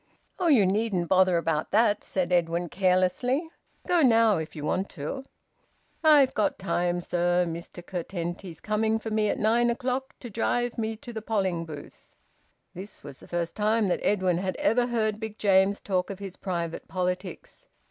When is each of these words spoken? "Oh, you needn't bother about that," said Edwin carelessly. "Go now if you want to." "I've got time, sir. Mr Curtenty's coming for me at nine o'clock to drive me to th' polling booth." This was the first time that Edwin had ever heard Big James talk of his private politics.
"Oh, 0.39 0.47
you 0.47 0.65
needn't 0.65 1.07
bother 1.09 1.37
about 1.37 1.69
that," 1.69 2.03
said 2.03 2.31
Edwin 2.33 2.69
carelessly. 2.69 3.47
"Go 3.85 4.01
now 4.01 4.37
if 4.37 4.55
you 4.55 4.63
want 4.63 4.89
to." 4.97 5.23
"I've 6.03 6.33
got 6.33 6.57
time, 6.57 7.01
sir. 7.01 7.45
Mr 7.47 7.85
Curtenty's 7.85 8.59
coming 8.59 8.97
for 8.97 9.11
me 9.11 9.29
at 9.29 9.37
nine 9.37 9.69
o'clock 9.69 10.15
to 10.21 10.29
drive 10.31 10.79
me 10.79 10.95
to 10.95 11.13
th' 11.13 11.23
polling 11.23 11.65
booth." 11.65 12.15
This 12.73 13.03
was 13.03 13.19
the 13.19 13.27
first 13.27 13.55
time 13.55 13.89
that 13.89 13.99
Edwin 14.01 14.39
had 14.39 14.55
ever 14.55 14.87
heard 14.87 15.19
Big 15.19 15.37
James 15.37 15.79
talk 15.79 16.09
of 16.09 16.17
his 16.17 16.35
private 16.35 16.87
politics. 16.87 17.67